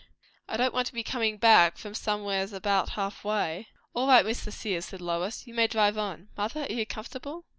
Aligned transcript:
I 0.49 0.57
don't 0.57 0.73
want 0.73 0.87
to 0.87 0.93
be 0.95 1.03
comin' 1.03 1.37
back 1.37 1.77
from 1.77 1.93
somewheres 1.93 2.53
about 2.53 2.89
half 2.97 3.23
way." 3.23 3.67
"All 3.93 4.07
right, 4.07 4.25
Mr. 4.25 4.51
Sears," 4.51 4.85
said 4.85 4.99
Lois. 4.99 5.45
"You 5.45 5.53
may 5.53 5.67
drive 5.67 5.95
on. 5.95 6.29
Mother, 6.35 6.63
are 6.67 6.73
you 6.73 6.87
comfortable?" 6.87 7.45